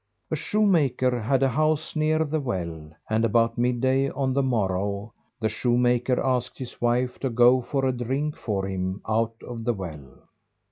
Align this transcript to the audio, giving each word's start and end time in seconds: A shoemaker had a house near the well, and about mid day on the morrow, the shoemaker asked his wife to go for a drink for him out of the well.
A 0.31 0.35
shoemaker 0.35 1.19
had 1.19 1.43
a 1.43 1.47
house 1.49 1.95
near 1.95 2.25
the 2.25 2.39
well, 2.39 2.89
and 3.07 3.23
about 3.23 3.59
mid 3.59 3.81
day 3.81 4.09
on 4.09 4.33
the 4.33 4.41
morrow, 4.41 5.13
the 5.39 5.47
shoemaker 5.47 6.19
asked 6.19 6.57
his 6.57 6.81
wife 6.81 7.19
to 7.19 7.29
go 7.29 7.61
for 7.61 7.85
a 7.85 7.91
drink 7.95 8.35
for 8.35 8.67
him 8.67 9.01
out 9.07 9.35
of 9.47 9.63
the 9.63 9.73
well. 9.75 10.21